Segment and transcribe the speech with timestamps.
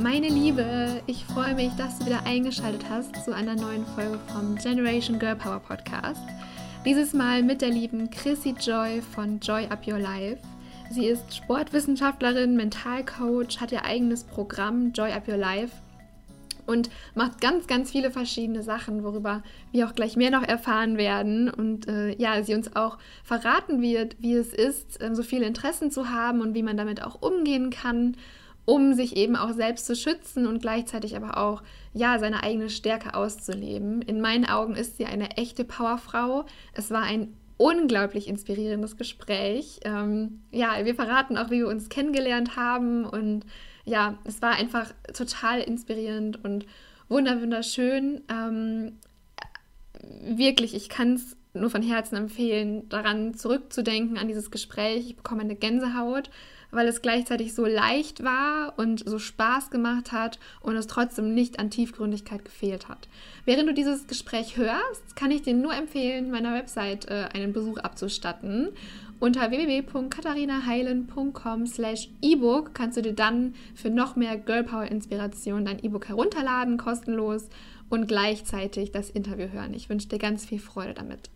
[0.00, 4.54] Meine Liebe, ich freue mich, dass du wieder eingeschaltet hast zu einer neuen Folge vom
[4.54, 6.22] Generation Girl Power Podcast.
[6.84, 10.38] Dieses Mal mit der lieben Chrissy Joy von Joy Up Your Life.
[10.92, 15.74] Sie ist Sportwissenschaftlerin, Mentalcoach, hat ihr eigenes Programm Joy Up Your Life
[16.68, 19.42] und macht ganz, ganz viele verschiedene Sachen, worüber
[19.72, 21.50] wir auch gleich mehr noch erfahren werden.
[21.50, 25.90] Und äh, ja, sie uns auch verraten wird, wie es ist, äh, so viele Interessen
[25.90, 28.16] zu haben und wie man damit auch umgehen kann,
[28.68, 31.62] um sich eben auch selbst zu schützen und gleichzeitig aber auch
[31.94, 34.02] ja seine eigene Stärke auszuleben.
[34.02, 36.44] In meinen Augen ist sie eine echte Powerfrau.
[36.74, 39.80] Es war ein unglaublich inspirierendes Gespräch.
[39.84, 43.46] Ähm, ja, wir verraten auch, wie wir uns kennengelernt haben und
[43.86, 46.66] ja, es war einfach total inspirierend und
[47.08, 48.20] wunderschön.
[48.30, 48.98] Ähm,
[50.36, 55.06] wirklich, ich kann es nur von Herzen empfehlen, daran zurückzudenken, an dieses Gespräch.
[55.06, 56.28] Ich bekomme eine Gänsehaut,
[56.70, 61.58] weil es gleichzeitig so leicht war und so Spaß gemacht hat und es trotzdem nicht
[61.58, 63.08] an Tiefgründigkeit gefehlt hat.
[63.44, 67.78] Während du dieses Gespräch hörst, kann ich dir nur empfehlen, meiner Website äh, einen Besuch
[67.78, 68.68] abzustatten.
[69.20, 76.06] Unter www.katharinaheilen.com slash ebook kannst du dir dann für noch mehr Girlpower Inspiration dein E-Book
[76.08, 77.48] herunterladen, kostenlos
[77.88, 79.74] und gleichzeitig das Interview hören.
[79.74, 81.30] Ich wünsche dir ganz viel Freude damit.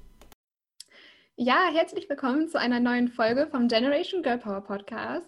[1.37, 5.27] Ja, herzlich willkommen zu einer neuen Folge vom Generation Girl Power Podcast.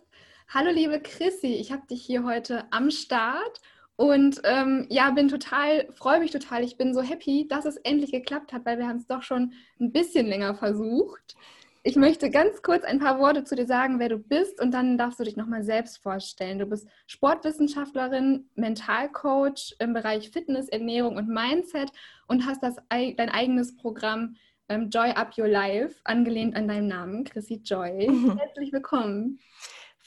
[0.48, 3.62] Hallo liebe Chrissy, ich habe dich hier heute am Start
[3.96, 6.62] und ähm, ja, bin total, freue mich total.
[6.62, 9.54] Ich bin so happy, dass es endlich geklappt hat, weil wir haben es doch schon
[9.80, 11.36] ein bisschen länger versucht.
[11.82, 14.98] Ich möchte ganz kurz ein paar Worte zu dir sagen, wer du bist, und dann
[14.98, 16.58] darfst du dich nochmal selbst vorstellen.
[16.58, 21.90] Du bist Sportwissenschaftlerin, Mentalcoach im Bereich Fitness, Ernährung und Mindset
[22.28, 24.36] und hast das, dein eigenes Programm
[24.68, 28.08] ähm, Joy Up Your Life, angelehnt an deinen Namen, Chrissy Joy.
[28.38, 29.38] Herzlich willkommen.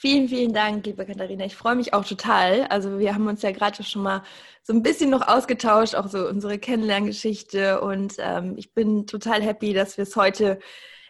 [0.00, 1.44] Vielen, vielen Dank, liebe Katharina.
[1.44, 2.66] Ich freue mich auch total.
[2.68, 4.22] Also wir haben uns ja gerade schon mal
[4.62, 7.80] so ein bisschen noch ausgetauscht, auch so unsere Kennenlerngeschichte.
[7.80, 10.60] Und ähm, ich bin total happy, dass wir es heute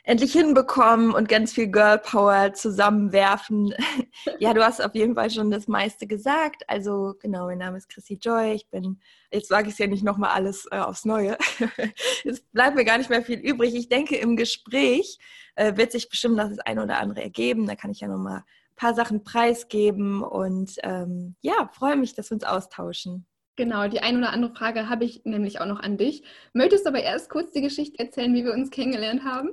[0.08, 3.74] endlich hinbekommen und ganz viel Girl Power zusammenwerfen.
[4.38, 6.62] ja, du hast auf jeden Fall schon das meiste gesagt.
[6.66, 8.54] Also genau, mein Name ist Chrissy Joy.
[8.54, 11.36] Ich bin, jetzt sage ich es ja nicht nochmal alles äh, aufs Neue.
[12.24, 13.74] es bleibt mir gar nicht mehr viel übrig.
[13.74, 15.18] Ich denke, im Gespräch
[15.56, 17.66] äh, wird sich bestimmt das eine oder andere ergeben.
[17.66, 22.30] Da kann ich ja nochmal ein paar Sachen preisgeben und ähm, ja, freue mich, dass
[22.30, 23.26] wir uns austauschen.
[23.56, 26.22] Genau, die eine oder andere Frage habe ich nämlich auch noch an dich.
[26.54, 29.50] Möchtest du aber erst kurz die Geschichte erzählen, wie wir uns kennengelernt haben?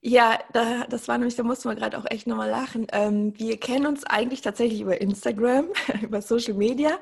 [0.00, 2.86] Ja, da, das war nämlich, da mussten wir gerade auch echt nochmal lachen.
[2.92, 5.68] Ähm, wir kennen uns eigentlich tatsächlich über Instagram,
[6.02, 6.98] über Social Media.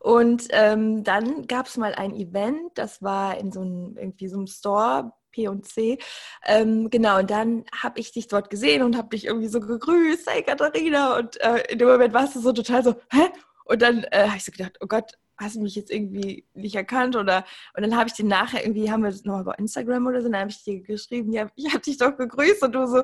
[0.00, 4.38] Und ähm, dann gab es mal ein Event, das war in so einem, irgendwie so
[4.38, 5.98] einem Store, P&C.
[6.44, 10.28] Ähm, genau, und dann habe ich dich dort gesehen und habe dich irgendwie so gegrüßt,
[10.28, 11.18] hey Katharina.
[11.18, 13.28] Und äh, in dem Moment warst du so total so, hä?
[13.64, 16.74] Und dann äh, habe ich so gedacht, oh Gott, hast du mich jetzt irgendwie nicht
[16.74, 20.20] erkannt oder und dann habe ich dir nachher irgendwie haben wir nochmal bei Instagram oder
[20.22, 23.02] so, dann habe ich dir geschrieben, ja, ich habe dich doch gegrüßt und du so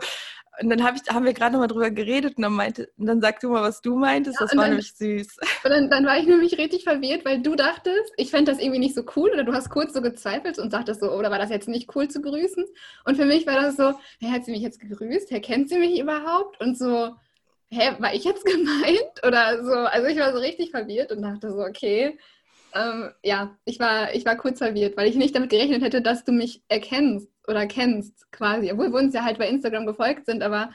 [0.61, 3.21] und dann hab ich, haben wir gerade nochmal drüber geredet und dann meinte, und dann
[3.21, 5.37] sag du mal, was du meintest, ja, das war dann, nämlich süß.
[5.65, 8.79] Und dann, dann, war ich nämlich richtig verwirrt, weil du dachtest, ich fände das irgendwie
[8.79, 11.51] nicht so cool oder du hast kurz so gezweifelt und sagtest so, oder war das
[11.51, 12.65] jetzt nicht cool zu grüßen?
[13.05, 15.31] Und für mich war das so, hey, hat sie mich jetzt gegrüßt?
[15.31, 16.61] Herr, kennt sie mich überhaupt?
[16.61, 17.15] Und so,
[17.71, 19.25] hä, war ich jetzt gemeint?
[19.27, 22.19] Oder so, also ich war so richtig verwirrt und dachte so, okay,
[22.75, 26.25] ähm, ja, ich war, ich war kurz verwirrt, weil ich nicht damit gerechnet hätte, dass
[26.25, 30.43] du mich erkennst oder kennst quasi, obwohl wir uns ja halt bei Instagram gefolgt sind,
[30.43, 30.71] aber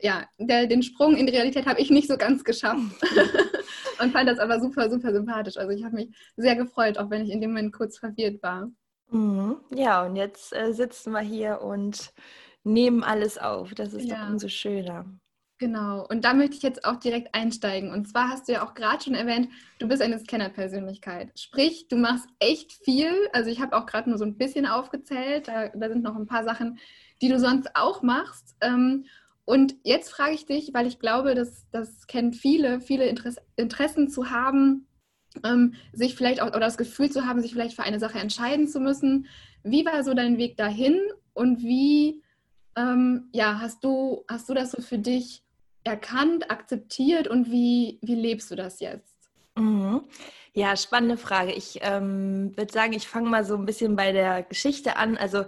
[0.00, 3.00] ja, der, den Sprung in die Realität habe ich nicht so ganz geschafft
[4.00, 5.56] und fand das aber super, super sympathisch.
[5.56, 8.68] Also ich habe mich sehr gefreut, auch wenn ich in dem Moment kurz verwirrt war.
[9.10, 9.58] Mhm.
[9.74, 12.12] Ja, und jetzt äh, sitzen wir hier und
[12.64, 13.74] nehmen alles auf.
[13.74, 14.24] Das ist ja.
[14.24, 15.04] doch umso schöner.
[15.62, 17.92] Genau, und da möchte ich jetzt auch direkt einsteigen.
[17.92, 21.30] Und zwar hast du ja auch gerade schon erwähnt, du bist eine Scanner-Persönlichkeit.
[21.38, 23.12] Sprich, du machst echt viel.
[23.32, 25.46] Also ich habe auch gerade nur so ein bisschen aufgezählt.
[25.46, 26.80] Da, da, sind noch ein paar Sachen,
[27.20, 28.56] die du sonst auch machst.
[28.60, 29.04] Ähm,
[29.44, 33.04] und jetzt frage ich dich, weil ich glaube, dass das kennen viele, viele
[33.54, 34.88] Interessen zu haben,
[35.44, 38.66] ähm, sich vielleicht auch oder das Gefühl zu haben, sich vielleicht für eine Sache entscheiden
[38.66, 39.28] zu müssen.
[39.62, 40.98] Wie war so dein Weg dahin
[41.34, 42.20] und wie
[42.76, 45.44] ähm, ja, hast du, hast du das so für dich
[45.84, 49.16] erkannt, akzeptiert und wie, wie lebst du das jetzt?
[49.56, 50.02] Mhm.
[50.54, 51.52] Ja, spannende Frage.
[51.52, 55.16] Ich ähm, würde sagen, ich fange mal so ein bisschen bei der Geschichte an.
[55.16, 55.44] Also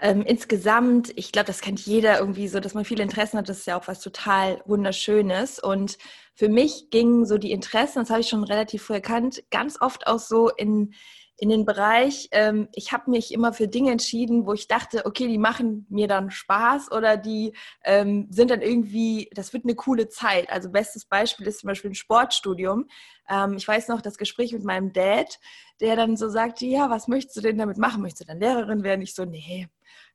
[0.00, 3.48] ähm, insgesamt, ich glaube, das kennt jeder irgendwie so, dass man viele Interessen hat.
[3.48, 5.58] Das ist ja auch was total Wunderschönes.
[5.60, 5.98] Und
[6.34, 10.06] für mich gingen so die Interessen, das habe ich schon relativ früh erkannt, ganz oft
[10.06, 10.94] auch so in
[11.40, 15.26] in den Bereich, ähm, ich habe mich immer für Dinge entschieden, wo ich dachte, okay,
[15.26, 20.10] die machen mir dann Spaß oder die ähm, sind dann irgendwie, das wird eine coole
[20.10, 20.50] Zeit.
[20.50, 22.88] Also bestes Beispiel ist zum Beispiel ein Sportstudium.
[23.26, 25.38] Ähm, ich weiß noch das Gespräch mit meinem Dad,
[25.80, 28.02] der dann so sagte, ja, was möchtest du denn damit machen?
[28.02, 29.00] Möchtest du dann Lehrerin werden?
[29.00, 29.66] Ich so, nee,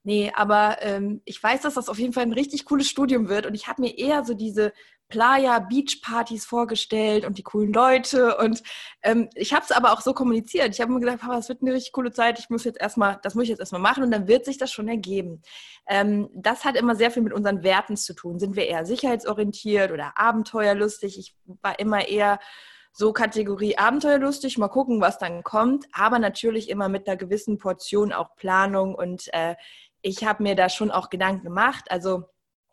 [0.03, 3.47] Nee, aber ähm, ich weiß, dass das auf jeden Fall ein richtig cooles Studium wird
[3.47, 4.71] und ich habe mir eher so diese
[5.09, 8.63] Playa Beach Partys vorgestellt und die coolen Leute und
[9.03, 10.69] ähm, ich habe es aber auch so kommuniziert.
[10.73, 12.39] Ich habe mir gesagt, Papa, es wird eine richtig coole Zeit.
[12.39, 14.71] Ich muss jetzt erstmal, das muss ich jetzt erstmal machen und dann wird sich das
[14.71, 15.41] schon ergeben.
[15.87, 18.39] Ähm, das hat immer sehr viel mit unseren Werten zu tun.
[18.39, 21.19] Sind wir eher sicherheitsorientiert oder abenteuerlustig?
[21.19, 22.39] Ich war immer eher
[22.97, 28.13] so Kategorie Abenteuerlustig, mal gucken, was dann kommt, aber natürlich immer mit einer gewissen Portion
[28.13, 29.55] auch Planung und äh,
[30.01, 31.89] ich habe mir da schon auch Gedanken gemacht.
[31.89, 32.25] Also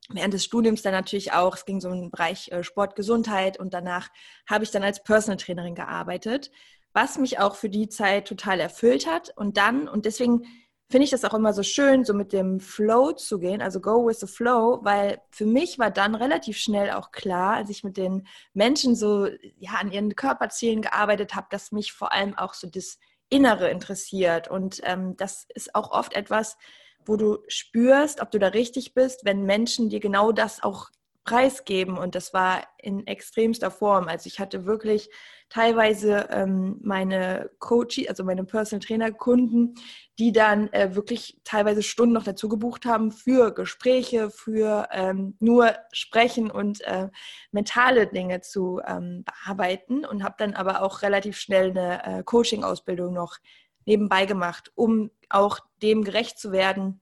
[0.09, 3.75] während des Studiums dann natürlich auch, es ging so im Bereich äh, Sport, Gesundheit und
[3.75, 4.09] danach
[4.49, 6.51] habe ich dann als Personal Trainerin gearbeitet,
[6.93, 9.33] was mich auch für die Zeit total erfüllt hat.
[9.37, 10.45] Und dann, und deswegen
[10.91, 14.07] finde ich das auch immer so schön, so mit dem Flow zu gehen, also go
[14.07, 17.97] with the flow, weil für mich war dann relativ schnell auch klar, als ich mit
[17.97, 19.27] den Menschen so
[19.57, 22.99] ja an ihren Körperzielen gearbeitet habe, dass mich vor allem auch so das
[23.31, 24.49] Innere interessiert.
[24.49, 26.59] Und ähm, das ist auch oft etwas,
[27.07, 30.91] wo du spürst, ob du da richtig bist, wenn Menschen dir genau das auch
[31.25, 31.99] preisgeben.
[31.99, 34.09] Und das war in extremster Form.
[34.09, 35.09] Also ich hatte wirklich
[35.49, 39.75] teilweise ähm, meine Coach, also meine Personal Trainer Kunden,
[40.19, 45.75] die dann äh, wirklich teilweise Stunden noch dazu gebucht haben für Gespräche, für ähm, nur
[45.93, 47.09] sprechen und äh,
[47.51, 53.13] mentale Dinge zu ähm, bearbeiten und habe dann aber auch relativ schnell eine äh, Coaching-Ausbildung
[53.13, 53.37] noch
[53.85, 57.01] nebenbei gemacht, um auch dem gerecht zu werden.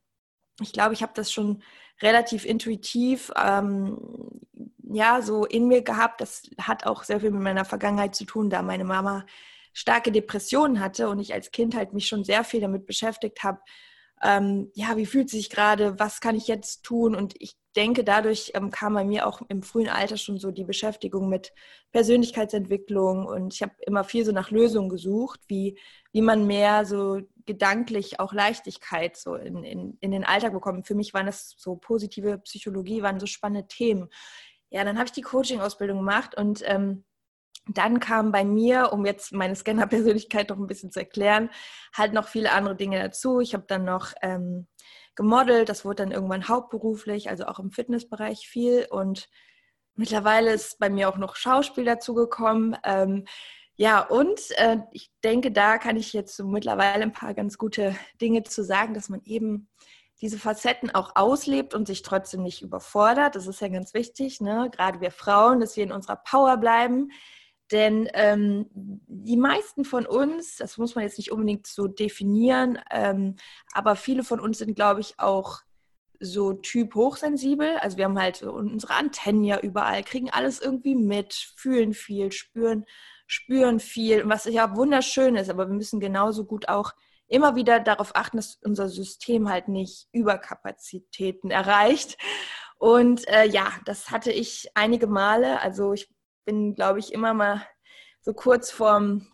[0.61, 1.63] Ich glaube, ich habe das schon
[2.03, 3.99] relativ intuitiv ähm,
[4.93, 6.21] ja so in mir gehabt.
[6.21, 9.25] Das hat auch sehr viel mit meiner Vergangenheit zu tun, da meine Mama
[9.73, 13.61] starke Depressionen hatte und ich als Kind halt mich schon sehr viel damit beschäftigt habe.
[14.23, 15.99] Ähm, ja, wie fühlt sich gerade?
[15.99, 17.15] Was kann ich jetzt tun?
[17.15, 20.65] Und ich denke, dadurch ähm, kam bei mir auch im frühen Alter schon so die
[20.65, 21.53] Beschäftigung mit
[21.93, 25.79] Persönlichkeitsentwicklung und ich habe immer viel so nach Lösungen gesucht, wie,
[26.13, 30.87] wie man mehr so gedanklich auch Leichtigkeit so in, in, in den Alltag bekommt.
[30.87, 34.09] Für mich waren das so positive Psychologie, waren so spannende Themen.
[34.71, 37.05] Ja, dann habe ich die Coaching-Ausbildung gemacht und ähm,
[37.77, 41.51] dann kam bei mir, um jetzt meine Scanner-Persönlichkeit noch ein bisschen zu erklären,
[41.95, 43.41] halt noch viele andere Dinge dazu.
[43.41, 44.67] Ich habe dann noch ähm,
[45.15, 48.87] gemodelt, das wurde dann irgendwann hauptberuflich, also auch im Fitnessbereich viel.
[48.91, 49.29] Und
[49.95, 52.77] mittlerweile ist bei mir auch noch Schauspiel dazugekommen.
[52.85, 53.27] Ähm,
[53.77, 57.97] ja, und äh, ich denke, da kann ich jetzt so mittlerweile ein paar ganz gute
[58.21, 59.69] Dinge zu sagen, dass man eben
[60.21, 63.37] diese Facetten auch auslebt und sich trotzdem nicht überfordert.
[63.37, 64.69] Das ist ja ganz wichtig, ne?
[64.71, 67.11] gerade wir Frauen, dass wir in unserer Power bleiben,
[67.73, 73.37] denn ähm, die meisten von uns, das muss man jetzt nicht unbedingt so definieren, ähm,
[73.73, 75.61] aber viele von uns sind, glaube ich, auch
[76.21, 77.77] so Typ hochsensibel.
[77.79, 82.85] Also wir haben halt unsere Antennen ja überall, kriegen alles irgendwie mit, fühlen viel, spüren,
[83.27, 86.93] spüren viel, was ja wunderschön ist, aber wir müssen genauso gut auch
[87.27, 92.19] immer wieder darauf achten, dass unser System halt nicht Überkapazitäten erreicht.
[92.77, 95.61] Und äh, ja, das hatte ich einige Male.
[95.61, 96.11] Also ich
[96.45, 97.67] bin, glaube ich, immer mal
[98.21, 99.27] so kurz vorm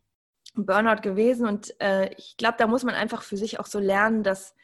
[0.54, 1.46] Burnout gewesen.
[1.46, 4.54] Und äh, ich glaube, da muss man einfach für sich auch so lernen, dass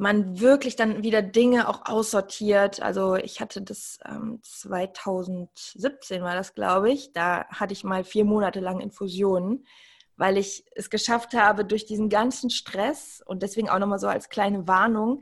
[0.00, 2.80] man wirklich dann wieder Dinge auch aussortiert.
[2.80, 7.12] Also ich hatte das ähm, 2017 war das, glaube ich.
[7.12, 9.66] Da hatte ich mal vier Monate lang Infusionen,
[10.16, 14.30] weil ich es geschafft habe, durch diesen ganzen Stress und deswegen auch nochmal so als
[14.30, 15.20] kleine Warnung,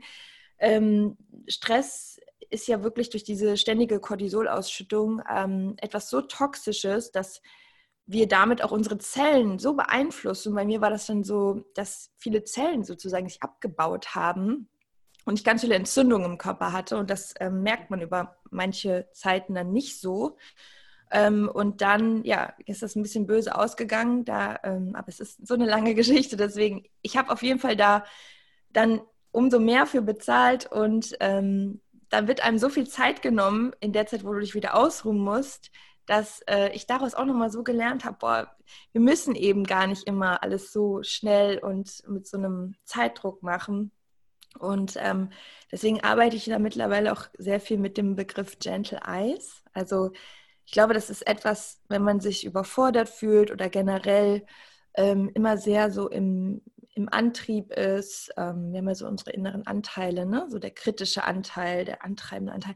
[0.59, 2.08] ähm, Stress
[2.49, 7.41] ist ja wirklich durch diese ständige Cortisolausschüttung ähm, etwas so Toxisches, dass
[8.05, 10.55] wir damit auch unsere Zellen so beeinflussen.
[10.55, 14.67] Bei mir war das dann so, dass viele Zellen sozusagen sich abgebaut haben
[15.25, 16.97] und ich ganz viele Entzündungen im Körper hatte.
[16.97, 20.37] Und das ähm, merkt man über manche Zeiten dann nicht so.
[21.11, 24.25] Ähm, und dann, ja, ist das ein bisschen böse ausgegangen.
[24.25, 26.35] Da, ähm, aber es ist so eine lange Geschichte.
[26.35, 28.05] Deswegen, ich habe auf jeden Fall da
[28.71, 29.01] dann
[29.31, 34.07] umso mehr für bezahlt und ähm, dann wird einem so viel Zeit genommen in der
[34.07, 35.71] Zeit, wo du dich wieder ausruhen musst,
[36.05, 38.55] dass äh, ich daraus auch nochmal so gelernt habe, boah,
[38.91, 43.91] wir müssen eben gar nicht immer alles so schnell und mit so einem Zeitdruck machen.
[44.57, 45.29] Und ähm,
[45.71, 49.63] deswegen arbeite ich da mittlerweile auch sehr viel mit dem Begriff Gentle Eyes.
[49.73, 50.11] Also
[50.65, 54.45] ich glaube, das ist etwas, wenn man sich überfordert fühlt oder generell
[54.95, 56.61] ähm, immer sehr so im,
[56.99, 58.31] im Antrieb ist.
[58.37, 60.45] Ähm, wir haben ja so unsere inneren Anteile, ne?
[60.49, 62.75] so der kritische Anteil, der antreibende Anteil.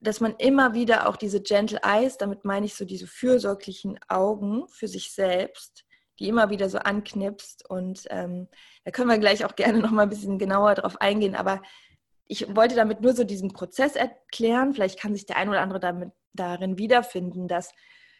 [0.00, 4.66] Dass man immer wieder auch diese Gentle Eyes, damit meine ich so diese fürsorglichen Augen
[4.68, 5.84] für sich selbst,
[6.18, 7.68] die immer wieder so anknipst.
[7.68, 8.48] Und ähm,
[8.84, 11.34] da können wir gleich auch gerne noch mal ein bisschen genauer drauf eingehen.
[11.34, 11.60] Aber
[12.26, 14.72] ich wollte damit nur so diesen Prozess erklären.
[14.72, 17.72] Vielleicht kann sich der ein oder andere damit, darin wiederfinden, dass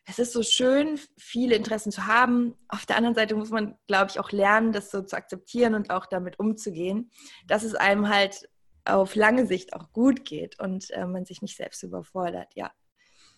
[0.04, 2.54] es ist so schön, viele Interessen zu haben.
[2.68, 5.90] Auf der anderen Seite muss man, glaube ich, auch lernen, das so zu akzeptieren und
[5.90, 7.10] auch damit umzugehen,
[7.46, 8.48] dass es einem halt
[8.84, 12.72] auf lange Sicht auch gut geht und äh, man sich nicht selbst überfordert, ja.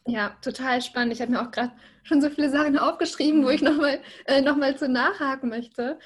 [0.06, 1.14] Ja, total spannend.
[1.14, 4.56] Ich habe mir auch gerade schon so viele Sachen aufgeschrieben, wo ich nochmal äh, noch
[4.76, 5.98] zu nachhaken möchte.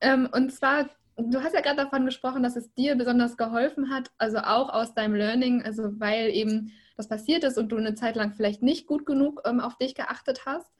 [0.00, 4.10] Ähm, und zwar, du hast ja gerade davon gesprochen, dass es dir besonders geholfen hat,
[4.18, 8.16] also auch aus deinem Learning, also weil eben das passiert ist und du eine Zeit
[8.16, 10.70] lang vielleicht nicht gut genug ähm, auf dich geachtet hast.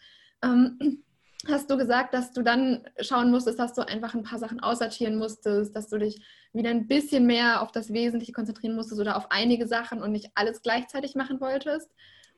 [0.42, 1.02] Ähm,
[1.48, 5.16] hast du gesagt, dass du dann schauen musstest, dass du einfach ein paar Sachen aussortieren
[5.16, 6.20] musstest, dass du dich
[6.52, 10.30] wieder ein bisschen mehr auf das Wesentliche konzentrieren musstest oder auf einige Sachen und nicht
[10.34, 11.90] alles gleichzeitig machen wolltest.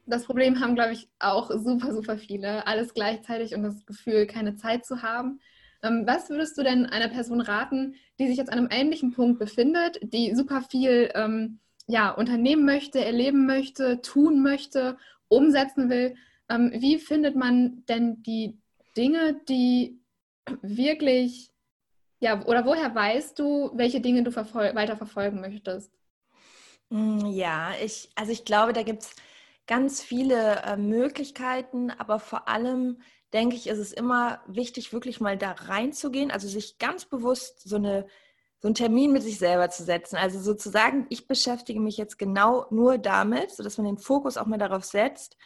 [0.06, 2.66] Das Problem haben, glaube ich, auch super, super viele.
[2.66, 5.40] Alles gleichzeitig und das Gefühl, keine Zeit zu haben.
[5.82, 9.38] Ähm, was würdest du denn einer Person raten, die sich jetzt an einem ähnlichen Punkt
[9.38, 14.96] befindet, die super viel ähm, ja, unternehmen möchte, erleben möchte, tun möchte,
[15.28, 16.16] umsetzen will?
[16.48, 18.58] Ähm, wie findet man denn die
[18.96, 20.00] Dinge, die
[20.62, 21.50] wirklich,
[22.20, 25.92] ja, oder woher weißt du, welche Dinge du weiter verfolgen möchtest?
[26.90, 29.16] Mm, ja, ich, also ich glaube, da gibt es
[29.66, 33.00] ganz viele äh, Möglichkeiten, aber vor allem
[33.32, 37.76] denke ich, ist es immer wichtig, wirklich mal da reinzugehen, also sich ganz bewusst so,
[37.76, 38.06] eine,
[38.62, 40.16] so einen Termin mit sich selber zu setzen.
[40.16, 44.56] Also sozusagen, ich beschäftige mich jetzt genau nur damit, sodass man den Fokus auch mal
[44.56, 45.36] darauf setzt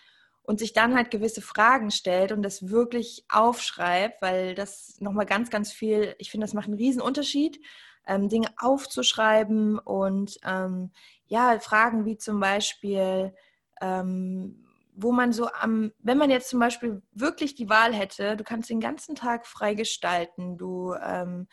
[0.42, 5.48] und sich dann halt gewisse Fragen stellt und das wirklich aufschreibt, weil das nochmal ganz,
[5.48, 7.58] ganz viel, ich finde, das macht einen riesen Unterschied,
[8.06, 10.90] ähm, Dinge aufzuschreiben und ähm,
[11.26, 13.34] ja, Fragen wie zum Beispiel,
[13.80, 14.62] ähm,
[14.94, 18.68] wo man so am, wenn man jetzt zum Beispiel wirklich die Wahl hätte, du kannst
[18.68, 21.48] den ganzen Tag frei gestalten, du ähm,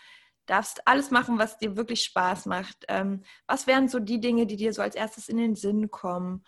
[0.45, 2.85] darfst alles machen, was dir wirklich Spaß macht.
[2.87, 6.43] Ähm, was wären so die Dinge, die dir so als erstes in den Sinn kommen,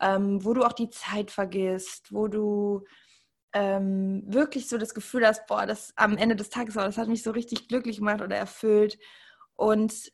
[0.00, 2.84] ähm, wo du auch die Zeit vergisst, wo du
[3.52, 7.22] ähm, wirklich so das Gefühl hast, boah, das am Ende des Tages, das hat mich
[7.22, 8.98] so richtig glücklich gemacht oder erfüllt.
[9.56, 10.12] Und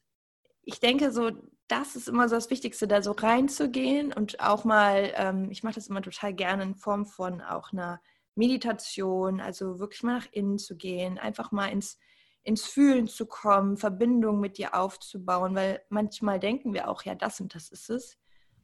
[0.62, 1.31] ich denke so,
[1.69, 5.75] das ist immer so das Wichtigste, da so reinzugehen und auch mal, ähm, ich mache
[5.75, 8.00] das immer total gerne in Form von auch einer
[8.37, 11.99] Meditation, also wirklich mal nach innen zu gehen, einfach mal ins,
[12.46, 17.40] ins Fühlen zu kommen, Verbindung mit dir aufzubauen, weil manchmal denken wir auch, ja, das
[17.40, 18.18] und das ist es.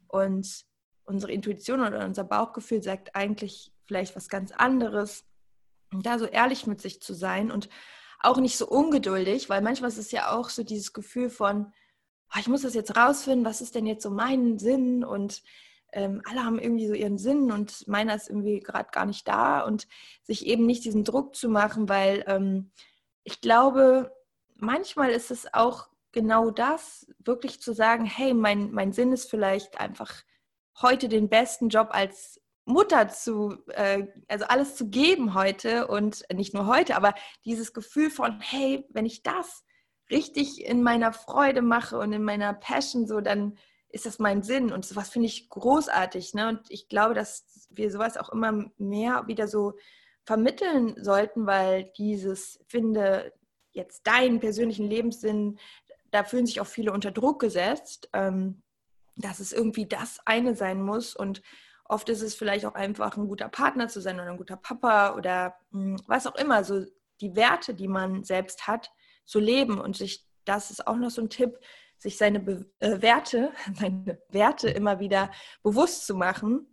[0.06, 0.64] Und
[1.02, 5.24] unsere Intuition oder unser Bauchgefühl sagt eigentlich vielleicht was ganz anderes.
[5.92, 7.68] Und da so ehrlich mit sich zu sein und
[8.20, 11.72] auch nicht so ungeduldig, weil manchmal ist es ja auch so dieses Gefühl von,
[12.32, 15.42] oh, ich muss das jetzt rausfinden, was ist denn jetzt so mein Sinn und
[15.92, 19.60] ähm, alle haben irgendwie so ihren Sinn und meiner ist irgendwie gerade gar nicht da
[19.62, 19.88] und
[20.22, 22.70] sich eben nicht diesen Druck zu machen, weil ähm,
[23.24, 24.12] ich glaube,
[24.54, 29.80] manchmal ist es auch genau das, wirklich zu sagen, hey, mein, mein Sinn ist vielleicht
[29.80, 30.22] einfach
[30.80, 36.54] heute den besten Job als Mutter zu, äh, also alles zu geben heute und nicht
[36.54, 37.14] nur heute, aber
[37.44, 39.64] dieses Gefühl von, hey, wenn ich das
[40.10, 44.72] richtig in meiner Freude mache und in meiner Passion, so dann ist das mein Sinn
[44.72, 46.34] und sowas finde ich großartig.
[46.34, 46.48] Ne?
[46.48, 49.74] Und ich glaube, dass wir sowas auch immer mehr wieder so
[50.24, 53.32] vermitteln sollten, weil dieses, finde
[53.72, 55.58] jetzt deinen persönlichen Lebenssinn,
[56.10, 58.62] da fühlen sich auch viele unter Druck gesetzt, ähm,
[59.16, 61.16] dass es irgendwie das eine sein muss.
[61.16, 61.42] Und
[61.84, 65.14] oft ist es vielleicht auch einfach ein guter Partner zu sein oder ein guter Papa
[65.14, 66.84] oder mh, hm, was auch immer, so
[67.20, 68.90] die Werte, die man selbst hat,
[69.24, 71.58] zu leben und sich, das ist auch noch so ein Tipp,
[71.96, 75.30] sich seine Be äh, Werte, seine Werte immer wieder
[75.62, 76.71] bewusst zu machen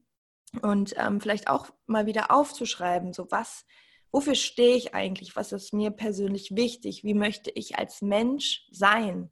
[0.62, 3.65] und ähm, vielleicht auch mal wieder aufzuschreiben, so was,
[4.12, 9.32] wofür stehe ich eigentlich, was ist mir persönlich wichtig, wie möchte ich als Mensch sein,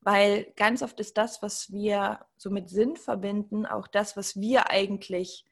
[0.00, 4.70] weil ganz oft ist das, was wir so mit Sinn verbinden, auch das, was wir
[4.70, 5.44] eigentlich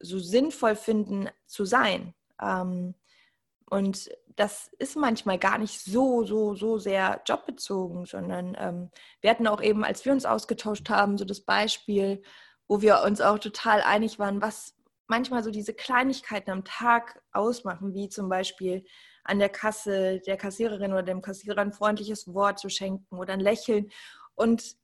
[0.00, 2.14] so sinnvoll finden zu sein.
[2.40, 2.94] Ähm,
[3.68, 9.46] und das ist manchmal gar nicht so, so, so sehr jobbezogen, sondern ähm, wir hatten
[9.46, 12.22] auch eben, als wir uns ausgetauscht haben, so das Beispiel,
[12.68, 14.74] wo wir uns auch total einig waren, was
[15.06, 18.84] manchmal so diese Kleinigkeiten am Tag ausmachen, wie zum Beispiel
[19.24, 23.40] an der Kasse der Kassiererin oder dem Kassierer ein freundliches Wort zu schenken oder ein
[23.40, 23.90] Lächeln.
[24.34, 24.76] Und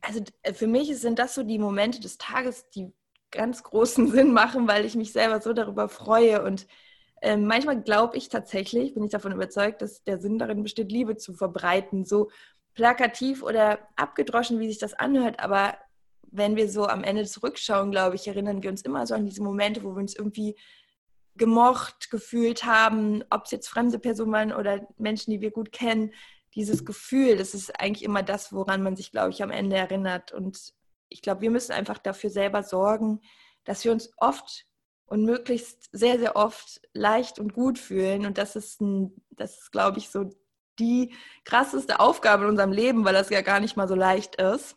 [0.00, 2.92] also für mich sind das so die Momente des Tages, die
[3.30, 6.66] ganz großen Sinn machen, weil ich mich selber so darüber freue und
[7.22, 11.16] ähm, manchmal glaube ich tatsächlich, bin ich davon überzeugt, dass der Sinn darin besteht, Liebe
[11.16, 12.04] zu verbreiten.
[12.04, 12.30] So
[12.74, 15.78] plakativ oder abgedroschen, wie sich das anhört, aber
[16.36, 19.42] wenn wir so am Ende zurückschauen, glaube ich, erinnern wir uns immer so an diese
[19.42, 20.56] Momente, wo wir uns irgendwie
[21.36, 26.12] gemocht gefühlt haben, ob es jetzt fremde Personen waren oder Menschen, die wir gut kennen,
[26.54, 30.32] dieses Gefühl, das ist eigentlich immer das, woran man sich, glaube ich, am Ende erinnert.
[30.32, 30.72] Und
[31.08, 33.20] ich glaube, wir müssen einfach dafür selber sorgen,
[33.64, 34.66] dass wir uns oft
[35.06, 38.26] und möglichst sehr, sehr oft leicht und gut fühlen.
[38.26, 40.30] Und das ist, ein, das ist, glaube ich, so
[40.78, 41.14] die
[41.44, 44.76] krasseste Aufgabe in unserem Leben, weil das ja gar nicht mal so leicht ist.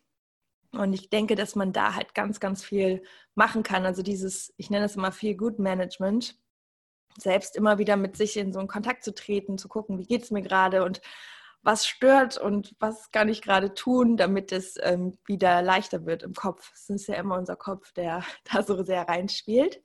[0.71, 3.03] Und ich denke, dass man da halt ganz, ganz viel
[3.35, 3.85] machen kann.
[3.85, 6.37] Also dieses, ich nenne es immer viel Good Management,
[7.17, 10.23] selbst immer wieder mit sich in so einen Kontakt zu treten, zu gucken, wie geht
[10.23, 11.01] es mir gerade und
[11.63, 16.33] was stört und was kann ich gerade tun, damit es ähm, wieder leichter wird im
[16.33, 16.71] Kopf.
[16.73, 19.81] Es ist ja immer unser Kopf, der da so sehr reinspielt.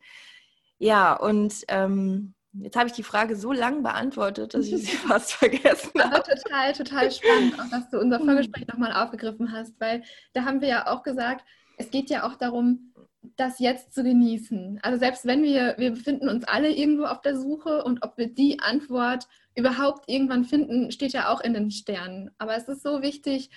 [0.79, 5.33] Ja, und ähm, jetzt habe ich die Frage so lang beantwortet, dass ich sie fast
[5.33, 6.17] vergessen habe.
[6.17, 8.21] Aber total, total spannend, auch dass du unser.
[8.23, 11.45] Vorgespräch nochmal aufgegriffen hast, weil da haben wir ja auch gesagt,
[11.77, 12.93] es geht ja auch darum,
[13.37, 14.81] das jetzt zu genießen.
[14.83, 18.29] Also selbst wenn wir, wir befinden uns alle irgendwo auf der Suche und ob wir
[18.29, 22.31] die Antwort überhaupt irgendwann finden, steht ja auch in den Sternen.
[22.39, 23.51] Aber es ist so wichtig,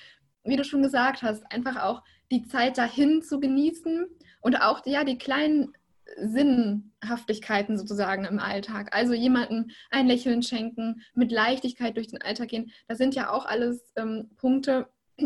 [0.43, 4.05] wie du schon gesagt hast, einfach auch die Zeit dahin zu genießen
[4.41, 5.73] und auch ja, die kleinen
[6.17, 8.95] Sinnhaftigkeiten sozusagen im Alltag.
[8.95, 12.71] Also jemandem ein Lächeln schenken, mit Leichtigkeit durch den Alltag gehen.
[12.87, 14.87] Das sind ja auch alles ähm, Punkte,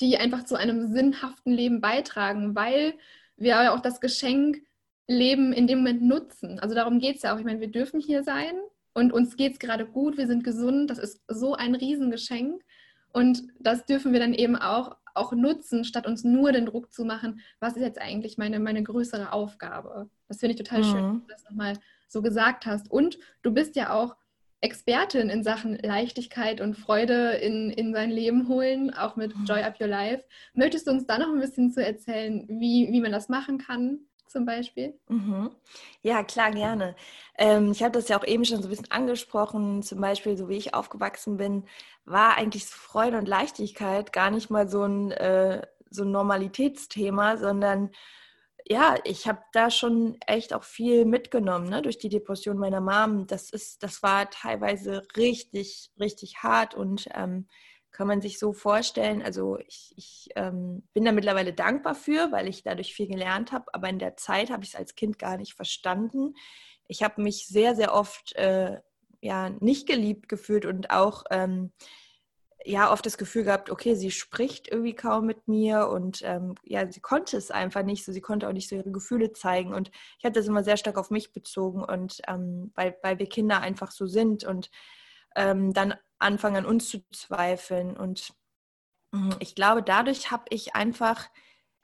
[0.00, 2.94] die einfach zu einem sinnhaften Leben beitragen, weil
[3.36, 4.62] wir ja auch das Geschenk
[5.08, 6.58] Leben in dem Moment nutzen.
[6.58, 7.38] Also darum geht es ja auch.
[7.38, 8.54] Ich meine, wir dürfen hier sein
[8.92, 10.90] und uns geht es gerade gut, wir sind gesund.
[10.90, 12.62] Das ist so ein Riesengeschenk.
[13.12, 17.04] Und das dürfen wir dann eben auch, auch nutzen, statt uns nur den Druck zu
[17.04, 20.08] machen, was ist jetzt eigentlich meine, meine größere Aufgabe.
[20.28, 20.84] Das finde ich total mhm.
[20.84, 22.90] schön, dass du das nochmal so gesagt hast.
[22.90, 24.16] Und du bist ja auch
[24.60, 29.44] Expertin in Sachen Leichtigkeit und Freude in, in sein Leben holen, auch mit mhm.
[29.44, 30.24] Joy Up Your Life.
[30.54, 34.00] Möchtest du uns da noch ein bisschen zu erzählen, wie, wie man das machen kann?
[34.26, 34.98] Zum Beispiel?
[35.08, 35.50] Mhm.
[36.02, 36.96] Ja, klar, gerne.
[37.38, 39.82] Ähm, ich habe das ja auch eben schon so ein bisschen angesprochen.
[39.82, 41.64] Zum Beispiel, so wie ich aufgewachsen bin,
[42.06, 47.90] war eigentlich Freude und Leichtigkeit gar nicht mal so ein, äh, so ein Normalitätsthema, sondern
[48.68, 53.26] ja, ich habe da schon echt auch viel mitgenommen, ne, durch die Depression meiner Mom.
[53.26, 57.46] Das ist, das war teilweise richtig, richtig hart und ähm,
[57.92, 59.22] kann man sich so vorstellen.
[59.22, 63.72] Also ich, ich ähm, bin da mittlerweile dankbar für, weil ich dadurch viel gelernt habe,
[63.72, 66.34] aber in der Zeit habe ich es als Kind gar nicht verstanden.
[66.88, 68.80] Ich habe mich sehr, sehr oft äh,
[69.26, 71.72] ja nicht geliebt gefühlt und auch ähm,
[72.64, 76.90] ja oft das Gefühl gehabt, okay, sie spricht irgendwie kaum mit mir und ähm, ja,
[76.90, 79.90] sie konnte es einfach nicht so, sie konnte auch nicht so ihre Gefühle zeigen und
[80.18, 83.60] ich habe das immer sehr stark auf mich bezogen und ähm, weil, weil wir Kinder
[83.60, 84.70] einfach so sind und
[85.36, 88.32] ähm, dann anfangen an uns zu zweifeln und
[89.14, 91.28] hm, ich glaube, dadurch habe ich einfach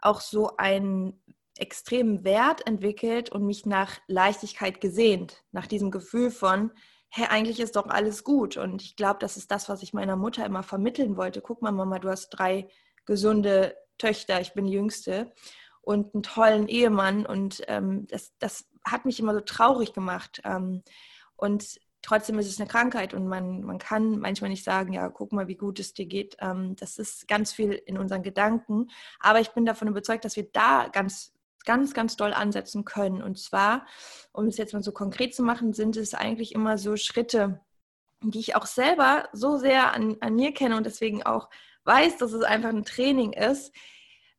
[0.00, 1.22] auch so einen
[1.58, 6.72] extremen Wert entwickelt und mich nach Leichtigkeit gesehnt, nach diesem Gefühl von,
[7.14, 8.56] hey, eigentlich ist doch alles gut.
[8.56, 11.42] Und ich glaube, das ist das, was ich meiner Mutter immer vermitteln wollte.
[11.42, 12.68] Guck mal, Mama, du hast drei
[13.04, 15.30] gesunde Töchter, ich bin die jüngste
[15.82, 17.26] und einen tollen Ehemann.
[17.26, 20.40] Und ähm, das, das hat mich immer so traurig gemacht.
[20.44, 20.82] Ähm,
[21.36, 25.32] und trotzdem ist es eine Krankheit und man, man kann manchmal nicht sagen, ja, guck
[25.32, 26.36] mal, wie gut es dir geht.
[26.40, 28.88] Ähm, das ist ganz viel in unseren Gedanken.
[29.20, 31.31] Aber ich bin davon überzeugt, dass wir da ganz
[31.64, 33.22] ganz, ganz doll ansetzen können.
[33.22, 33.86] Und zwar,
[34.32, 37.60] um es jetzt mal so konkret zu machen, sind es eigentlich immer so Schritte,
[38.22, 41.48] die ich auch selber so sehr an, an mir kenne und deswegen auch
[41.84, 43.74] weiß, dass es einfach ein Training ist.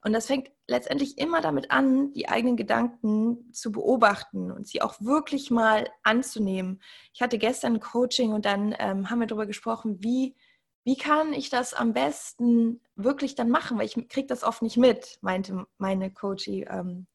[0.01, 4.99] Und das fängt letztendlich immer damit an, die eigenen Gedanken zu beobachten und sie auch
[4.99, 6.81] wirklich mal anzunehmen.
[7.13, 10.35] Ich hatte gestern ein Coaching und dann ähm, haben wir darüber gesprochen, wie,
[10.83, 14.77] wie kann ich das am besten wirklich dann machen, weil ich kriege das oft nicht
[14.77, 17.07] mit, meinte meine Coachie ähm,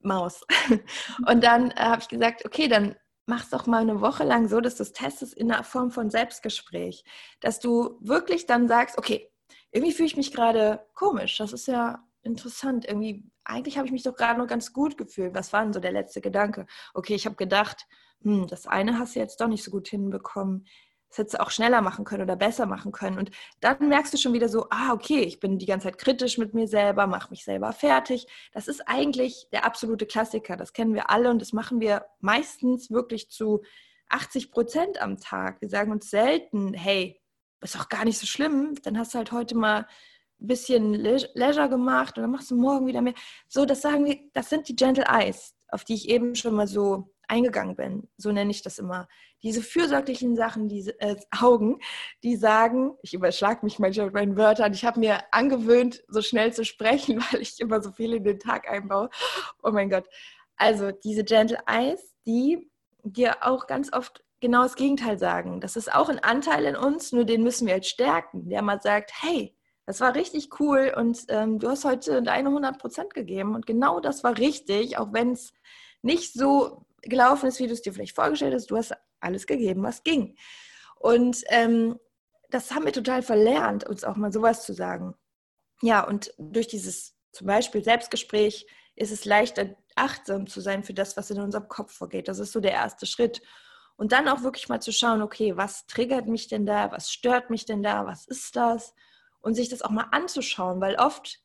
[0.00, 0.46] Maus.
[1.26, 4.48] Und dann äh, habe ich gesagt, okay, dann mach es doch mal eine Woche lang
[4.48, 7.04] so, dass du es testest in einer Form von Selbstgespräch.
[7.40, 9.30] Dass du wirklich dann sagst, okay,
[9.70, 11.36] irgendwie fühle ich mich gerade komisch.
[11.36, 12.86] Das ist ja interessant.
[12.86, 15.34] Irgendwie, eigentlich habe ich mich doch gerade noch ganz gut gefühlt.
[15.34, 16.66] Was war denn so der letzte Gedanke?
[16.94, 17.86] Okay, ich habe gedacht,
[18.22, 20.66] hm, das eine hast du jetzt doch nicht so gut hinbekommen
[21.10, 23.18] das hättest du auch schneller machen können oder besser machen können.
[23.18, 26.38] Und dann merkst du schon wieder so, ah, okay, ich bin die ganze Zeit kritisch
[26.38, 28.26] mit mir selber, mache mich selber fertig.
[28.52, 30.56] Das ist eigentlich der absolute Klassiker.
[30.56, 33.62] Das kennen wir alle und das machen wir meistens wirklich zu
[34.08, 35.60] 80 Prozent am Tag.
[35.60, 37.20] Wir sagen uns selten, hey,
[37.60, 38.76] ist doch gar nicht so schlimm.
[38.84, 39.86] Dann hast du halt heute mal
[40.40, 43.14] ein bisschen Leisure gemacht und dann machst du morgen wieder mehr.
[43.48, 46.68] So, das sagen wir, das sind die Gentle Eyes, auf die ich eben schon mal
[46.68, 48.08] so eingegangen bin.
[48.16, 49.08] So nenne ich das immer.
[49.42, 51.78] Diese fürsorglichen Sachen, diese äh, Augen,
[52.22, 54.72] die sagen, ich überschlage mich manchmal mit meinen Wörtern.
[54.74, 58.38] Ich habe mir angewöhnt, so schnell zu sprechen, weil ich immer so viel in den
[58.38, 59.08] Tag einbaue.
[59.62, 60.06] Oh mein Gott.
[60.56, 62.70] Also diese Gentle Eyes, die
[63.02, 65.60] dir auch ganz oft genau das Gegenteil sagen.
[65.60, 68.80] Das ist auch ein Anteil in uns, nur den müssen wir jetzt stärken, der mal
[68.80, 69.54] sagt, hey,
[69.86, 74.00] das war richtig cool und ähm, du hast heute deine 100 Prozent gegeben und genau
[74.00, 75.52] das war richtig, auch wenn es
[76.02, 78.70] nicht so gelaufen ist, wie du es dir vielleicht vorgestellt hast.
[78.70, 80.36] Du hast alles gegeben, was ging.
[80.96, 81.98] Und ähm,
[82.50, 85.14] das haben wir total verlernt, uns auch mal sowas zu sagen.
[85.82, 91.16] Ja, und durch dieses zum Beispiel Selbstgespräch ist es leichter, achtsam zu sein für das,
[91.16, 92.28] was in unserem Kopf vorgeht.
[92.28, 93.40] Das ist so der erste Schritt.
[93.96, 96.90] Und dann auch wirklich mal zu schauen, okay, was triggert mich denn da?
[96.90, 98.06] Was stört mich denn da?
[98.06, 98.94] Was ist das?
[99.40, 101.40] Und sich das auch mal anzuschauen, weil oft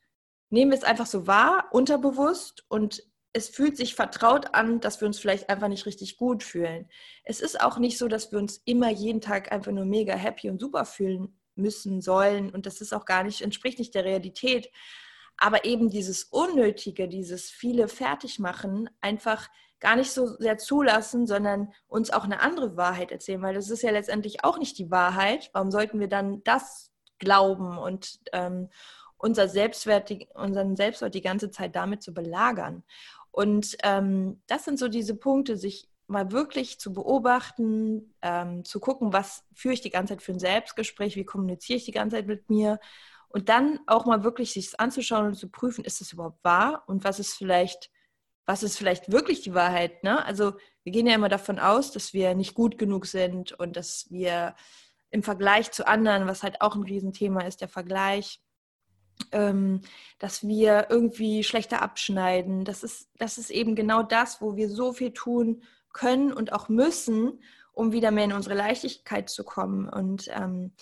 [0.50, 3.04] nehmen wir es einfach so wahr, unterbewusst und
[3.36, 6.88] es fühlt sich vertraut an, dass wir uns vielleicht einfach nicht richtig gut fühlen.
[7.26, 10.50] Es ist auch nicht so, dass wir uns immer jeden Tag einfach nur mega happy
[10.50, 12.50] und super fühlen müssen, sollen.
[12.50, 14.71] Und das ist auch gar nicht, entspricht nicht der Realität.
[15.36, 19.50] Aber eben dieses Unnötige, dieses viele Fertigmachen, einfach
[19.82, 23.84] gar nicht so sehr zulassen, sondern uns auch eine andere Wahrheit erzählen, weil das ist
[23.84, 25.50] ja letztendlich auch nicht die Wahrheit.
[25.52, 28.69] Warum sollten wir dann das glauben und ähm,
[29.17, 32.84] unser Selbstwert, unseren Selbstwert die ganze Zeit damit zu belagern?
[33.36, 39.12] Und ähm, das sind so diese Punkte, sich mal wirklich zu beobachten, ähm, zu gucken,
[39.12, 42.28] was führe ich die ganze Zeit für ein Selbstgespräch, wie kommuniziere ich die ganze Zeit
[42.28, 42.80] mit mir
[43.28, 47.04] und dann auch mal wirklich sich anzuschauen und zu prüfen, ist das überhaupt wahr und
[47.04, 47.91] was ist vielleicht
[48.45, 50.04] was ist vielleicht wirklich die Wahrheit?
[50.04, 50.24] Ne?
[50.24, 54.06] Also wir gehen ja immer davon aus, dass wir nicht gut genug sind und dass
[54.12, 54.56] wir
[55.10, 58.39] im Vergleich zu anderen, was halt auch ein Riesenthema ist, der Vergleich,
[59.32, 59.82] ähm,
[60.19, 62.65] dass wir irgendwie schlechter abschneiden.
[62.65, 66.69] Das ist, das ist eben genau das, wo wir so viel tun können und auch
[66.69, 67.41] müssen,
[67.73, 70.73] um wieder mehr in unsere Leichtigkeit zu kommen und ähm,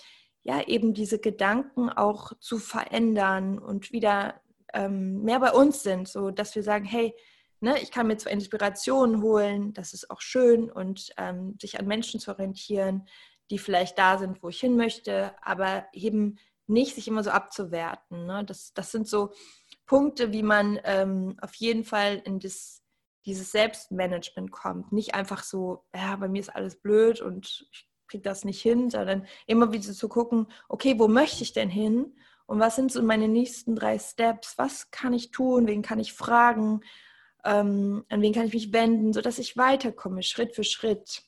[0.42, 4.40] ja, eben diese Gedanken auch zu verändern und wieder
[4.74, 7.14] ähm, mehr bei uns sind, so dass wir sagen, hey,
[7.60, 11.86] ne, ich kann mir zwar Inspirationen holen, das ist auch schön und ähm, sich an
[11.86, 13.08] Menschen zu orientieren,
[13.50, 18.26] die vielleicht da sind, wo ich hin möchte, aber eben nicht sich immer so abzuwerten.
[18.26, 18.44] Ne?
[18.44, 19.32] Das, das sind so
[19.86, 22.82] Punkte, wie man ähm, auf jeden Fall in das,
[23.26, 24.92] dieses Selbstmanagement kommt.
[24.92, 28.90] Nicht einfach so, ja, bei mir ist alles blöd und ich kriege das nicht hin,
[28.90, 32.16] sondern immer wieder zu gucken, okay, wo möchte ich denn hin?
[32.46, 34.58] Und was sind so meine nächsten drei Steps?
[34.58, 35.66] Was kann ich tun?
[35.66, 36.82] Wen kann ich fragen?
[37.44, 41.22] ähm, an wen kann ich mich wenden, sodass ich weiterkomme, Schritt für Schritt.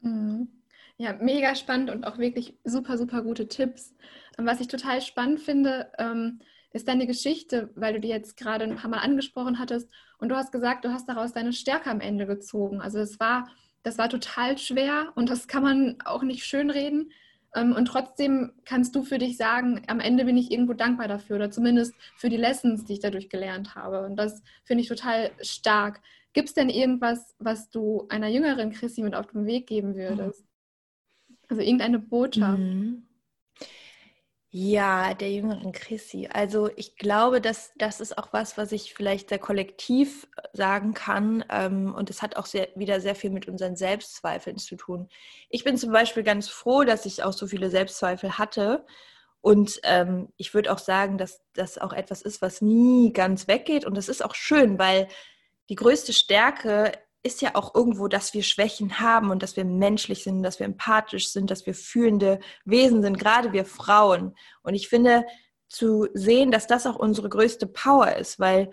[0.00, 0.59] Mhm.
[1.00, 3.94] Ja, mega spannend und auch wirklich super, super gute Tipps.
[4.36, 6.40] Und was ich total spannend finde, ähm,
[6.74, 10.36] ist deine Geschichte, weil du die jetzt gerade ein paar Mal angesprochen hattest und du
[10.36, 12.82] hast gesagt, du hast daraus deine Stärke am Ende gezogen.
[12.82, 13.48] Also es war,
[13.82, 17.12] das war total schwer und das kann man auch nicht schönreden.
[17.54, 21.36] Ähm, und trotzdem kannst du für dich sagen, am Ende bin ich irgendwo dankbar dafür
[21.36, 24.04] oder zumindest für die Lessons, die ich dadurch gelernt habe.
[24.04, 26.02] Und das finde ich total stark.
[26.34, 30.49] Gibt es denn irgendwas, was du einer jüngeren Chrissy mit auf den Weg geben würdest?
[31.50, 32.58] Also irgendeine Botschaft?
[32.58, 33.06] Mhm.
[34.52, 36.28] Ja, der jüngeren Chrissy.
[36.32, 40.92] Also ich glaube, dass das ist auch was, was ich vielleicht sehr kollektiv äh, sagen
[40.92, 41.44] kann.
[41.50, 45.08] Ähm, und es hat auch sehr, wieder sehr viel mit unseren Selbstzweifeln zu tun.
[45.50, 48.84] Ich bin zum Beispiel ganz froh, dass ich auch so viele Selbstzweifel hatte.
[49.40, 53.84] Und ähm, ich würde auch sagen, dass das auch etwas ist, was nie ganz weggeht.
[53.84, 55.06] Und das ist auch schön, weil
[55.68, 60.24] die größte Stärke ist ja auch irgendwo, dass wir Schwächen haben und dass wir menschlich
[60.24, 64.34] sind, dass wir empathisch sind, dass wir fühlende Wesen sind, gerade wir Frauen.
[64.62, 65.24] Und ich finde,
[65.70, 68.72] zu sehen, dass das auch unsere größte Power ist, weil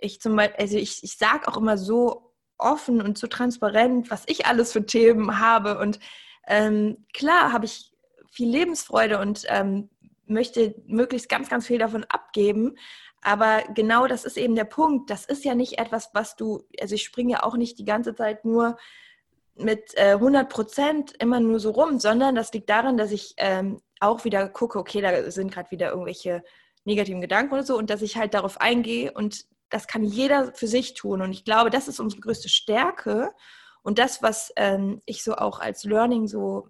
[0.00, 4.24] ich zum Beispiel, also ich, ich sage auch immer so offen und so transparent, was
[4.26, 5.78] ich alles für Themen habe.
[5.78, 6.00] Und
[6.48, 7.92] ähm, klar habe ich
[8.30, 9.90] viel Lebensfreude und ähm,
[10.26, 12.76] möchte möglichst ganz, ganz viel davon abgeben.
[13.22, 15.08] Aber genau das ist eben der Punkt.
[15.08, 18.14] Das ist ja nicht etwas, was du, also ich springe ja auch nicht die ganze
[18.14, 18.76] Zeit nur
[19.54, 23.80] mit äh, 100 Prozent immer nur so rum, sondern das liegt daran, dass ich ähm,
[24.00, 26.42] auch wieder gucke, okay, da sind gerade wieder irgendwelche
[26.84, 30.66] negativen Gedanken oder so und dass ich halt darauf eingehe und das kann jeder für
[30.66, 31.22] sich tun.
[31.22, 33.32] Und ich glaube, das ist unsere größte Stärke
[33.82, 36.68] und das, was ähm, ich so auch als Learning so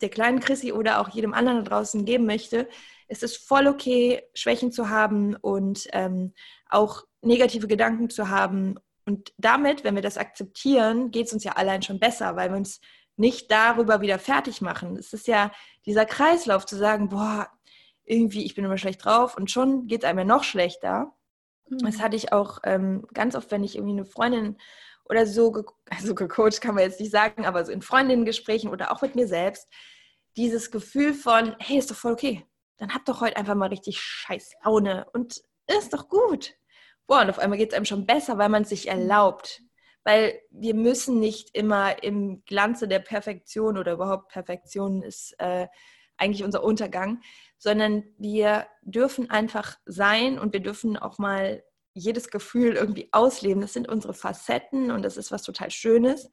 [0.00, 2.68] der kleinen Chrissy oder auch jedem anderen da draußen geben möchte,
[3.08, 6.32] es ist voll okay, Schwächen zu haben und ähm,
[6.68, 8.76] auch negative Gedanken zu haben.
[9.04, 12.56] Und damit, wenn wir das akzeptieren, geht es uns ja allein schon besser, weil wir
[12.56, 12.80] uns
[13.16, 14.96] nicht darüber wieder fertig machen.
[14.96, 15.50] Es ist ja
[15.84, 17.48] dieser Kreislauf zu sagen, boah,
[18.04, 21.12] irgendwie, ich bin immer schlecht drauf und schon geht es einem ja noch schlechter.
[21.68, 21.78] Mhm.
[21.78, 24.56] Das hatte ich auch ähm, ganz oft, wenn ich irgendwie eine Freundin
[25.10, 28.92] oder so, ge also gecoacht kann man jetzt nicht sagen, aber so in Freundinnen-Gesprächen oder
[28.92, 29.68] auch mit mir selbst,
[30.36, 32.46] dieses Gefühl von, hey, ist doch voll okay
[32.80, 36.54] dann habt doch heute einfach mal richtig scheiß Laune und ist doch gut.
[37.06, 39.62] Boah, und auf einmal geht es einem schon besser, weil man es sich erlaubt.
[40.02, 45.68] weil wir müssen nicht immer im Glanze der Perfektion oder überhaupt Perfektion ist äh,
[46.16, 47.20] eigentlich unser Untergang,
[47.58, 53.60] sondern wir dürfen einfach sein und wir dürfen auch mal jedes Gefühl irgendwie ausleben.
[53.60, 56.30] Das sind unsere Facetten und das ist was total Schönes.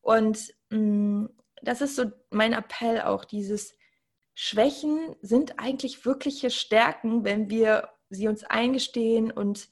[0.00, 0.38] Und
[0.70, 1.28] mh, mm,
[1.62, 3.74] das ist so mein Appell auch, dieses
[4.34, 9.68] Schwächen sind eigentlich wirkliche Stärken, wenn wir sie uns eingestehen und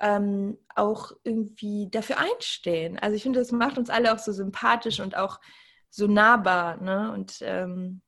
[0.00, 2.98] ähm, auch irgendwie dafür einstehen.
[2.98, 5.40] Also ich finde, das macht uns alle auch so sympathisch und auch
[5.90, 6.78] so nahbar.
[6.78, 7.12] Ne?
[7.12, 8.00] Und ähm,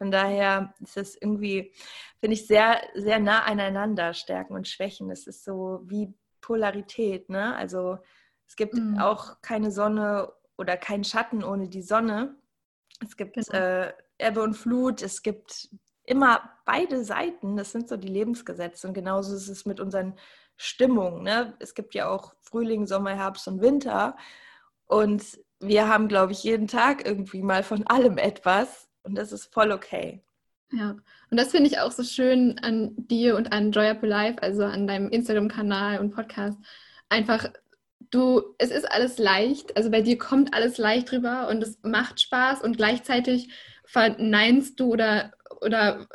[0.00, 1.74] von daher ist das irgendwie,
[2.20, 5.10] finde ich, sehr, sehr nah aneinander, Stärken und Schwächen.
[5.10, 7.28] Das ist so wie Polarität.
[7.28, 7.54] Ne?
[7.54, 7.98] Also
[8.46, 8.98] es gibt mhm.
[8.98, 12.34] auch keine Sonne oder keinen Schatten ohne die Sonne.
[13.04, 13.52] Es gibt genau.
[13.52, 15.68] äh, Ebbe und Flut, es gibt
[16.04, 17.58] immer beide Seiten.
[17.58, 18.88] Das sind so die Lebensgesetze.
[18.88, 20.14] Und genauso ist es mit unseren
[20.56, 21.24] Stimmungen.
[21.24, 21.52] Ne?
[21.58, 24.16] Es gibt ja auch Frühling, Sommer, Herbst und Winter.
[24.86, 28.89] Und wir haben, glaube ich, jeden Tag irgendwie mal von allem etwas.
[29.02, 30.22] Und das ist voll okay.
[30.72, 30.96] Ja,
[31.30, 34.64] und das finde ich auch so schön an dir und an Joy Up Life, also
[34.64, 36.58] an deinem Instagram-Kanal und Podcast.
[37.08, 37.50] Einfach,
[38.10, 42.20] du, es ist alles leicht, also bei dir kommt alles leicht rüber und es macht
[42.20, 43.52] Spaß und gleichzeitig
[43.84, 46.06] verneinst du oder, oder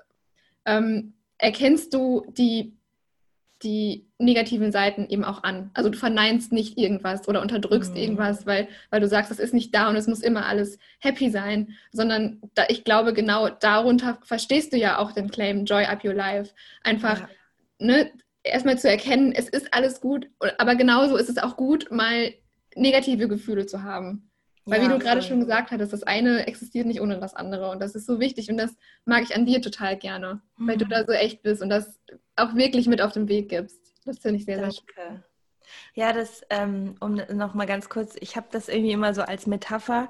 [0.65, 2.77] ähm, erkennst du die,
[3.63, 5.71] die negativen Seiten eben auch an.
[5.73, 7.97] Also du verneinst nicht irgendwas oder unterdrückst mhm.
[7.97, 11.29] irgendwas, weil, weil du sagst, es ist nicht da und es muss immer alles happy
[11.29, 16.03] sein, sondern da, ich glaube, genau darunter verstehst du ja auch den Claim Joy Up
[16.03, 16.53] Your Life.
[16.83, 17.29] Einfach, ja.
[17.79, 18.11] ne,
[18.43, 22.33] erstmal zu erkennen, es ist alles gut, aber genauso ist es auch gut, mal
[22.75, 24.29] negative Gefühle zu haben.
[24.65, 27.69] Weil ja, wie du gerade schon gesagt hattest, das eine existiert nicht ohne das andere
[27.69, 28.75] und das ist so wichtig und das
[29.05, 30.67] mag ich an dir total gerne, mhm.
[30.67, 30.89] weil du mhm.
[30.89, 31.99] da so echt bist und das
[32.35, 33.79] auch wirklich mit auf den Weg gibst.
[34.05, 34.73] Das finde ich sehr, Danke.
[34.73, 35.23] sehr schön.
[35.93, 40.09] Ja, das, ähm, um nochmal ganz kurz, ich habe das irgendwie immer so als Metapher.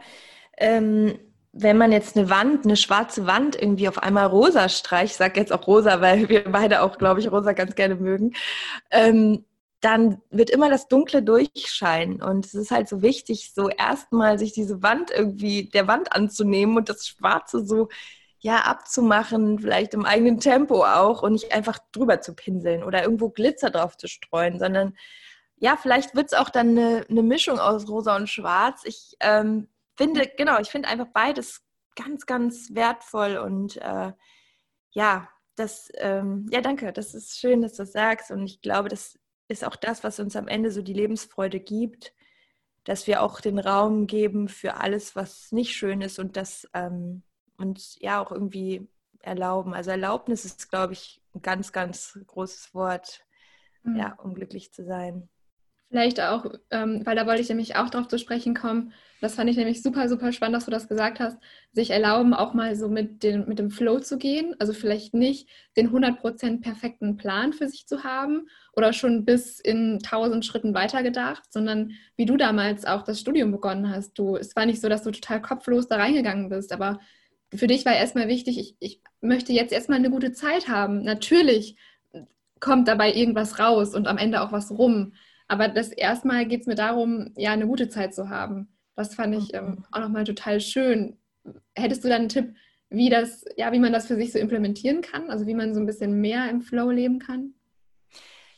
[0.58, 1.18] Ähm,
[1.58, 5.40] wenn man jetzt eine Wand, eine schwarze Wand irgendwie auf einmal rosa streicht, ich sage
[5.40, 8.34] jetzt auch rosa, weil wir beide auch, glaube ich, rosa ganz gerne mögen,
[8.92, 9.46] ähm,
[9.82, 12.22] dann wird immer das Dunkle durchscheinen.
[12.22, 16.78] Und es ist halt so wichtig, so erstmal sich diese Wand irgendwie, der Wand anzunehmen
[16.78, 17.90] und das Schwarze so
[18.40, 23.30] ja, abzumachen, vielleicht im eigenen Tempo auch und nicht einfach drüber zu pinseln oder irgendwo
[23.30, 24.96] Glitzer drauf zu streuen, sondern
[25.58, 28.82] ja, vielleicht wird es auch dann eine, eine, Mischung aus Rosa und Schwarz.
[28.86, 31.64] Ich ähm, finde, genau, ich finde einfach beides
[31.96, 34.12] ganz, ganz wertvoll und äh,
[34.92, 38.90] ja, das, ähm, ja, danke, das ist schön, dass du das sagst und ich glaube,
[38.90, 42.14] das ist auch das, was uns am Ende so die Lebensfreude gibt,
[42.84, 47.24] dass wir auch den Raum geben für alles, was nicht schön ist und das ähm,
[47.58, 48.88] uns ja auch irgendwie
[49.22, 49.74] erlauben.
[49.74, 53.26] Also Erlaubnis ist, glaube ich, ein ganz, ganz großes Wort,
[53.84, 53.98] mhm.
[53.98, 55.30] ja, um glücklich zu sein.
[55.96, 58.92] Vielleicht auch, ähm, weil da wollte ich nämlich auch darauf zu sprechen kommen.
[59.22, 61.38] Das fand ich nämlich super, super spannend, dass du das gesagt hast.
[61.72, 64.54] Sich erlauben, auch mal so mit, den, mit dem Flow zu gehen.
[64.60, 70.00] Also vielleicht nicht den 100% perfekten Plan für sich zu haben oder schon bis in
[70.00, 74.20] tausend Schritten weitergedacht, sondern wie du damals auch das Studium begonnen hast.
[74.20, 77.00] Du, es war nicht so, dass du total kopflos da reingegangen bist, aber
[77.54, 81.04] für dich war erstmal wichtig, ich, ich möchte jetzt erstmal eine gute Zeit haben.
[81.04, 81.78] Natürlich
[82.60, 85.14] kommt dabei irgendwas raus und am Ende auch was rum.
[85.48, 88.70] Aber das erstmal geht es mir darum, ja, eine gute Zeit zu haben.
[88.96, 91.18] Das fand ich ähm, auch nochmal total schön.
[91.76, 92.56] Hättest du dann einen Tipp,
[92.90, 95.30] wie das, ja, wie man das für sich so implementieren kann?
[95.30, 97.54] Also wie man so ein bisschen mehr im Flow leben kann?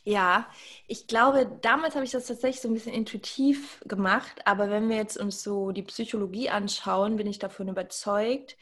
[0.04, 0.48] Ja,
[0.86, 4.96] ich glaube, damals habe ich das tatsächlich so ein bisschen intuitiv gemacht, aber wenn wir
[4.96, 8.56] jetzt uns so die Psychologie anschauen, bin ich davon überzeugt,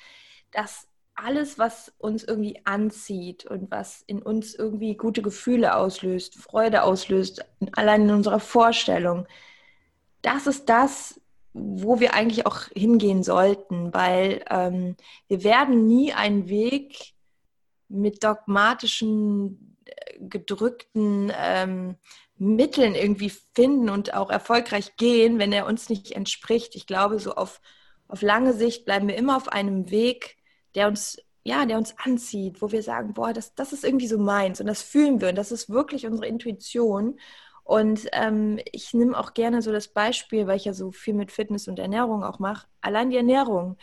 [0.51, 0.86] dass
[1.17, 7.45] alles, was uns irgendwie anzieht und was in uns irgendwie gute Gefühle auslöst, Freude auslöst,
[7.73, 9.27] allein in unserer Vorstellung,
[10.23, 11.21] das ist das,
[11.53, 14.97] wo wir eigentlich auch hingehen sollten, weil ähm,
[15.29, 17.15] wir werden nie einen Weg
[17.89, 21.97] mit dogmatischen, äh, gedrückten ähm,
[22.37, 26.75] Mitteln irgendwie finden und auch erfolgreich gehen, wenn er uns nicht entspricht.
[26.75, 27.63] Ich glaube, so auf,
[28.09, 30.36] auf lange Sicht bleiben wir immer auf einem Weg,
[30.77, 34.19] der uns, ja, der uns anzieht, wo wir sagen, boah, das, das ist irgendwie so
[34.19, 37.19] meins und das fühlen wir und das ist wirklich unsere Intuition.
[37.65, 41.33] Und ähm, ich nehme auch gerne so das Beispiel, weil ich ja so viel mit
[41.33, 42.69] Fitness und Ernährung auch mache.
[42.81, 43.77] Allein die Ernährung.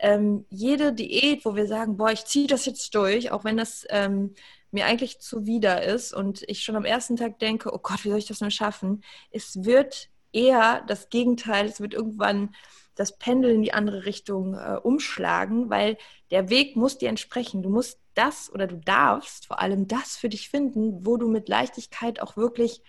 [0.00, 3.86] Ähm, jede Diät, wo wir sagen, boah, ich ziehe das jetzt durch, auch wenn das
[3.90, 4.34] ähm,
[4.72, 8.18] mir eigentlich zuwider ist und ich schon am ersten Tag denke, oh Gott, wie soll
[8.18, 9.02] ich das nur schaffen?
[9.30, 12.54] Es wird eher das Gegenteil, es wird irgendwann
[13.00, 15.96] das Pendel in die andere Richtung äh, umschlagen, weil
[16.30, 17.62] der Weg muss dir entsprechen.
[17.62, 21.48] Du musst das oder du darfst vor allem das für dich finden, wo du mit
[21.48, 22.82] Leichtigkeit auch wirklich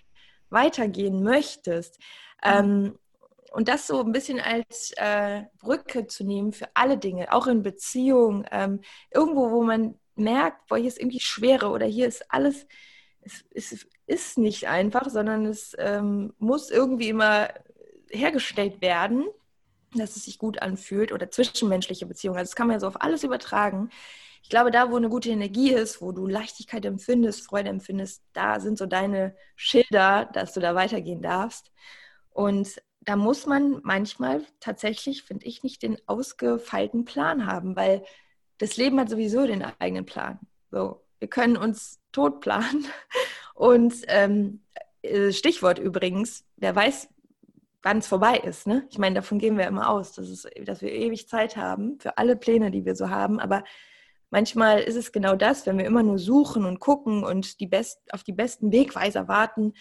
[0.50, 1.98] weitergehen möchtest.
[2.44, 2.50] Mhm.
[2.52, 2.98] Ähm,
[3.52, 7.62] und das so ein bisschen als äh, Brücke zu nehmen für alle Dinge, auch in
[7.62, 12.66] Beziehungen, ähm, irgendwo, wo man merkt, boah, hier ist irgendwie Schwere oder hier ist alles,
[13.22, 17.48] es, es ist nicht einfach, sondern es ähm, muss irgendwie immer
[18.10, 19.24] hergestellt werden,
[19.98, 22.38] dass es sich gut anfühlt oder zwischenmenschliche Beziehungen.
[22.38, 23.90] Also das kann man ja so auf alles übertragen.
[24.42, 28.58] Ich glaube, da, wo eine gute Energie ist, wo du Leichtigkeit empfindest, Freude empfindest, da
[28.60, 31.70] sind so deine Schilder, dass du da weitergehen darfst.
[32.30, 38.04] Und da muss man manchmal tatsächlich, finde ich, nicht den ausgefeilten Plan haben, weil
[38.58, 40.38] das Leben hat sowieso den eigenen Plan.
[40.70, 42.86] So, wir können uns tot planen.
[43.54, 44.62] Und ähm,
[45.02, 47.08] äh, Stichwort übrigens, wer weiß,
[47.82, 48.66] wann es vorbei ist.
[48.66, 48.86] Ne?
[48.90, 52.18] Ich meine, davon gehen wir immer aus, dass, es, dass wir ewig Zeit haben für
[52.18, 53.40] alle Pläne, die wir so haben.
[53.40, 53.64] Aber
[54.30, 58.00] manchmal ist es genau das, wenn wir immer nur suchen und gucken und die best,
[58.12, 59.74] auf die besten Wegweiser warten,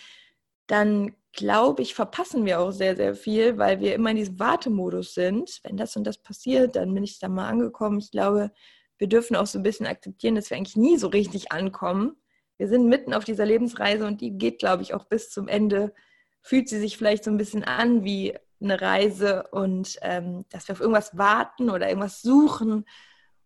[0.67, 5.13] dann glaube ich, verpassen wir auch sehr, sehr viel, weil wir immer in diesem Wartemodus
[5.13, 5.59] sind.
[5.63, 7.99] Wenn das und das passiert, dann bin ich da mal angekommen.
[7.99, 8.51] Ich glaube,
[8.97, 12.17] wir dürfen auch so ein bisschen akzeptieren, dass wir eigentlich nie so richtig ankommen.
[12.57, 15.93] Wir sind mitten auf dieser Lebensreise und die geht, glaube ich, auch bis zum Ende.
[16.41, 20.73] Fühlt sie sich vielleicht so ein bisschen an wie eine Reise und ähm, dass wir
[20.73, 22.85] auf irgendwas warten oder irgendwas suchen.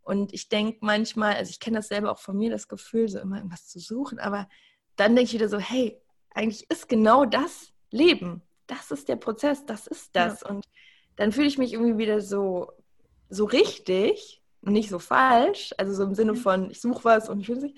[0.02, 3.20] Und ich denke manchmal, also ich kenne das selber auch von mir, das Gefühl, so
[3.20, 4.48] immer irgendwas zu suchen, aber
[4.96, 6.00] dann denke ich wieder so, hey,
[6.32, 8.42] eigentlich ist genau das Leben.
[8.68, 10.42] Das ist der Prozess, das ist das.
[10.42, 10.50] Ja.
[10.50, 10.66] Und
[11.16, 12.72] dann fühle ich mich irgendwie wieder so,
[13.30, 16.38] so richtig und nicht so falsch, also so im Sinne mhm.
[16.38, 17.78] von, ich suche was und ich will es nicht,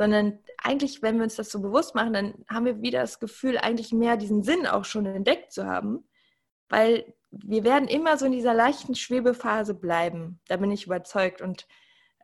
[0.00, 3.58] sondern eigentlich, wenn wir uns das so bewusst machen, dann haben wir wieder das Gefühl,
[3.58, 6.08] eigentlich mehr diesen Sinn auch schon entdeckt zu haben,
[6.70, 10.40] weil wir werden immer so in dieser leichten Schwebephase bleiben.
[10.48, 11.42] Da bin ich überzeugt.
[11.42, 11.66] Und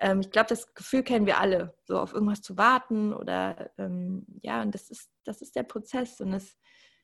[0.01, 4.25] ähm, ich glaube, das Gefühl kennen wir alle, so auf irgendwas zu warten oder ähm,
[4.41, 6.57] ja, und das ist, das ist der Prozess und das,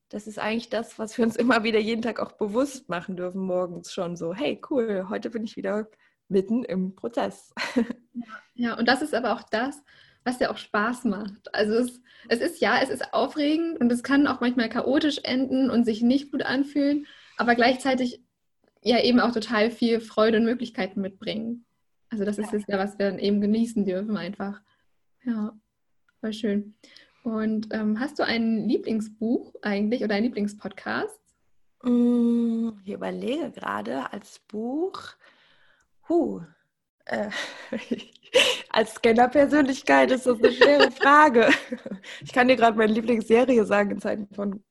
[0.09, 3.43] das ist eigentlich das, was wir uns immer wieder jeden Tag auch bewusst machen dürfen,
[3.43, 5.87] morgens schon so, hey, cool, heute bin ich wieder
[6.29, 7.53] mitten im Prozess.
[8.15, 9.83] Ja, ja und das ist aber auch das,
[10.25, 11.55] was ja auch Spaß macht.
[11.55, 15.71] Also es, es ist ja, es ist aufregend und es kann auch manchmal chaotisch enden
[15.71, 17.07] und sich nicht gut anfühlen,
[17.37, 18.23] aber gleichzeitig
[18.83, 21.65] ja eben auch total viel Freude und Möglichkeiten mitbringen.
[22.11, 24.61] Also das ist es ja, was wir dann eben genießen dürfen einfach.
[25.25, 25.57] Ja,
[26.21, 26.75] voll schön.
[27.23, 31.21] Und ähm, hast du ein Lieblingsbuch eigentlich oder ein Lieblingspodcast?
[31.83, 35.01] Mm, ich überlege gerade als Buch.
[36.09, 36.43] Huh.
[37.05, 37.31] Äh,
[38.71, 41.51] als Scanner-Persönlichkeit ist das eine schwere Frage.
[42.21, 44.65] Ich kann dir gerade meine Lieblingsserie sagen in Zeiten von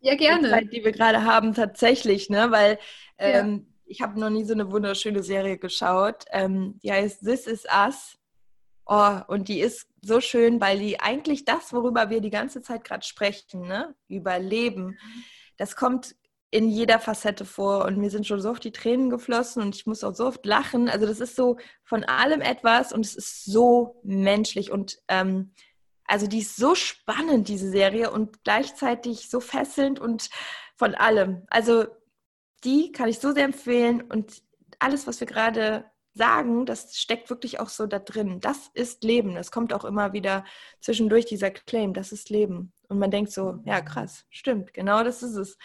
[0.00, 2.50] ja gerne, Zeit, die wir gerade haben tatsächlich, ne?
[2.50, 2.78] Weil
[3.18, 3.74] ähm, ja.
[3.86, 6.24] ich habe noch nie so eine wunderschöne Serie geschaut.
[6.30, 8.16] Ähm, die heißt This Is Us.
[8.86, 12.84] Oh, und die ist so schön, weil die eigentlich das, worüber wir die ganze Zeit
[12.84, 13.94] gerade sprechen, ne?
[14.08, 14.98] über Leben,
[15.58, 16.16] das kommt
[16.50, 19.86] in jeder Facette vor und mir sind schon so oft die Tränen geflossen und ich
[19.86, 20.88] muss auch so oft lachen.
[20.88, 25.52] Also das ist so von allem etwas und es ist so menschlich und ähm,
[26.04, 30.30] also die ist so spannend, diese Serie und gleichzeitig so fesselnd und
[30.74, 31.42] von allem.
[31.50, 31.84] Also
[32.64, 34.42] die kann ich so sehr empfehlen und
[34.78, 35.84] alles, was wir gerade
[36.14, 38.40] sagen, das steckt wirklich auch so da drin.
[38.40, 39.34] Das ist Leben.
[39.34, 40.44] Das kommt auch immer wieder
[40.80, 42.72] zwischendurch, dieser Claim, das ist Leben.
[42.88, 45.58] Und man denkt so, ja krass, stimmt, genau das ist es.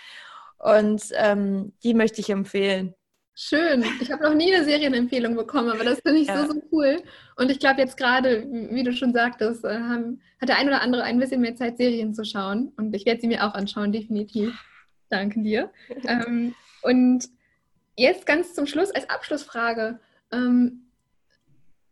[0.63, 2.95] Und ähm, die möchte ich empfehlen.
[3.36, 3.84] Schön.
[3.99, 6.45] Ich habe noch nie eine Serienempfehlung bekommen, aber das finde ich ja.
[6.45, 7.04] so, so cool.
[7.36, 10.82] Und ich glaube, jetzt gerade, wie du schon sagtest, äh, haben, hat der ein oder
[10.82, 12.71] andere ein bisschen mehr Zeit, Serien zu schauen.
[12.78, 14.58] Und ich werde sie mir auch anschauen, definitiv.
[15.10, 15.69] Danke dir.
[16.08, 17.26] ähm, und
[17.97, 19.99] jetzt ganz zum Schluss als Abschlussfrage.
[20.32, 20.91] Ähm,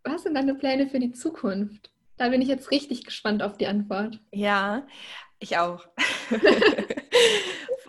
[0.05, 1.91] was sind deine Pläne für die Zukunft?
[2.15, 4.19] Da bin ich jetzt richtig gespannt auf die Antwort.
[4.31, 4.87] Ja,
[5.39, 5.87] ich auch.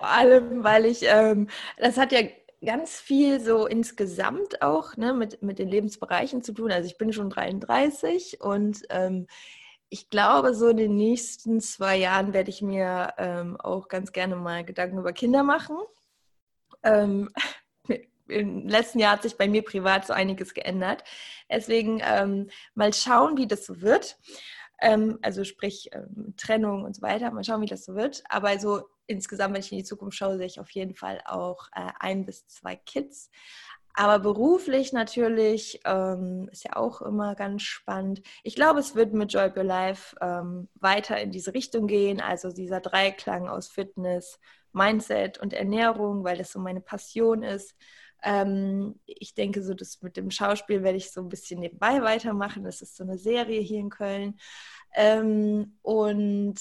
[0.03, 1.47] Vor allem, weil ich, ähm,
[1.79, 2.23] das hat ja
[2.67, 6.73] ganz viel so insgesamt auch ne, mit, mit den Lebensbereichen zu tun.
[6.73, 9.29] Also ich bin schon 33 und ähm,
[9.91, 14.35] ich glaube, so in den nächsten zwei Jahren werde ich mir ähm, auch ganz gerne
[14.35, 15.77] mal Gedanken über Kinder machen.
[16.83, 17.31] Ähm,
[18.27, 21.05] im letzten Jahr hat sich bei mir privat so einiges geändert.
[21.49, 24.19] Deswegen ähm, mal schauen, wie das so wird.
[24.81, 27.31] Ähm, also sprich ähm, Trennung und so weiter.
[27.31, 28.25] Mal schauen, wie das so wird.
[28.29, 31.69] Aber so insgesamt, wenn ich in die Zukunft schaue, sehe ich auf jeden Fall auch
[31.75, 33.31] äh, ein bis zwei Kids.
[33.95, 38.23] Aber beruflich natürlich ähm, ist ja auch immer ganz spannend.
[38.43, 42.21] Ich glaube, es wird mit Joy Your Life ähm, weiter in diese Richtung gehen.
[42.21, 44.39] Also dieser Dreiklang aus Fitness,
[44.73, 47.75] Mindset und Ernährung, weil das so meine Passion ist.
[48.23, 52.65] Ähm, ich denke, so das mit dem Schauspiel werde ich so ein bisschen nebenbei weitermachen.
[52.65, 54.39] Das ist so eine Serie hier in Köln.
[54.95, 56.61] Ähm, und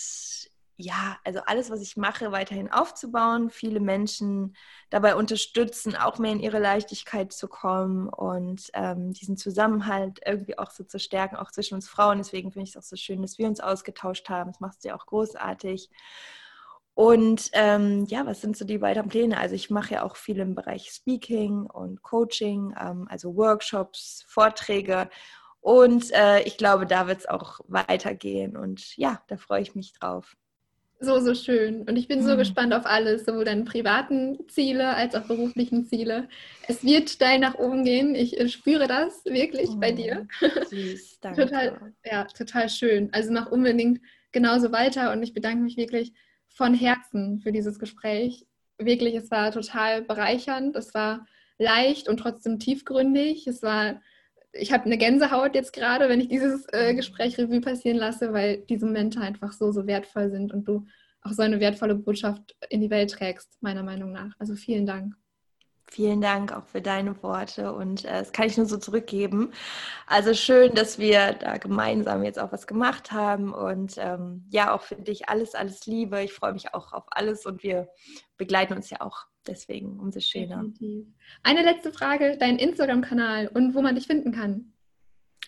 [0.81, 4.55] ja, also alles, was ich mache, weiterhin aufzubauen, viele Menschen
[4.89, 10.71] dabei unterstützen, auch mehr in ihre Leichtigkeit zu kommen und ähm, diesen Zusammenhalt irgendwie auch
[10.71, 12.17] so zu stärken, auch zwischen uns Frauen.
[12.17, 14.51] Deswegen finde ich es auch so schön, dass wir uns ausgetauscht haben.
[14.51, 15.89] Das machst du ja auch großartig.
[16.93, 19.37] Und ähm, ja, was sind so die weiteren Pläne?
[19.37, 25.09] Also ich mache ja auch viel im Bereich Speaking und Coaching, ähm, also Workshops, Vorträge.
[25.61, 28.57] Und äh, ich glaube, da wird es auch weitergehen.
[28.57, 30.35] Und ja, da freue ich mich drauf.
[31.03, 31.81] So, so schön.
[31.89, 32.37] Und ich bin so mhm.
[32.37, 36.29] gespannt auf alles, sowohl deine privaten Ziele als auch beruflichen Ziele.
[36.67, 38.13] Es wird steil nach oben gehen.
[38.13, 40.27] Ich äh, spüre das wirklich oh, bei dir.
[40.69, 41.45] Süß, danke.
[41.45, 43.09] total, ja, total schön.
[43.13, 43.99] Also mach unbedingt
[44.31, 46.13] genauso weiter und ich bedanke mich wirklich
[46.49, 48.45] von Herzen für dieses Gespräch.
[48.77, 50.75] Wirklich, es war total bereichernd.
[50.75, 51.25] Es war
[51.57, 53.47] leicht und trotzdem tiefgründig.
[53.47, 54.01] Es war,
[54.53, 58.57] ich habe eine Gänsehaut jetzt gerade, wenn ich dieses äh, Gespräch Revue passieren lasse, weil
[58.57, 60.85] diese Momente einfach so, so wertvoll sind und du
[61.23, 64.33] auch so eine wertvolle Botschaft in die Welt trägst, meiner Meinung nach.
[64.39, 65.15] Also vielen Dank.
[65.89, 69.51] Vielen Dank auch für deine Worte und äh, das kann ich nur so zurückgeben.
[70.07, 74.81] Also schön, dass wir da gemeinsam jetzt auch was gemacht haben und ähm, ja, auch
[74.83, 76.21] für dich alles, alles Liebe.
[76.23, 77.89] Ich freue mich auch auf alles und wir
[78.37, 80.63] begleiten uns ja auch deswegen umso schöner.
[80.63, 81.07] Definitiv.
[81.43, 84.73] Eine letzte Frage, dein Instagram-Kanal und wo man dich finden kann.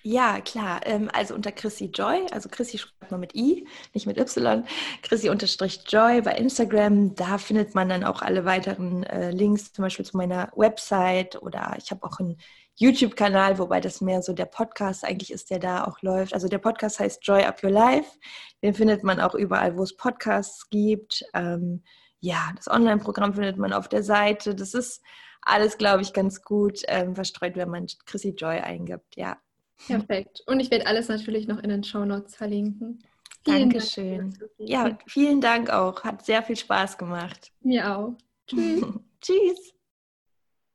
[0.05, 0.81] Ja, klar.
[0.85, 4.65] Ähm, also unter Chrissy Joy, also Chrissy schreibt man mit I, nicht mit Y.
[5.01, 7.15] Chrissy unterstrich Joy bei Instagram.
[7.15, 11.77] Da findet man dann auch alle weiteren äh, Links, zum Beispiel zu meiner Website oder
[11.77, 12.37] ich habe auch einen
[12.75, 16.33] YouTube-Kanal, wobei das mehr so der Podcast eigentlich ist, der da auch läuft.
[16.33, 18.11] Also der Podcast heißt Joy Up Your Life.
[18.61, 21.23] Den findet man auch überall, wo es Podcasts gibt.
[21.33, 21.81] Ähm,
[22.23, 24.55] ja, das Online-Programm findet man auf der Seite.
[24.55, 25.03] Das ist
[25.41, 29.17] alles, glaube ich, ganz gut ähm, verstreut, wenn man Chrissy Joy eingibt.
[29.17, 29.37] Ja.
[29.87, 30.41] Perfekt.
[30.47, 33.03] Und ich werde alles natürlich noch in den Show Notes verlinken.
[33.43, 34.33] Vielen Dankeschön.
[34.39, 36.05] Dank, ja, vielen Dank auch.
[36.05, 37.51] Hat sehr viel Spaß gemacht.
[37.59, 38.13] Mir auch.
[38.47, 38.85] Tschüss.
[39.21, 39.72] Tschüss.